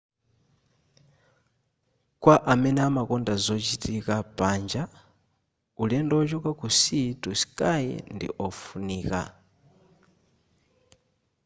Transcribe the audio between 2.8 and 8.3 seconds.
amakonda zochitika panja ulendo wochoka ku sea to sky ndi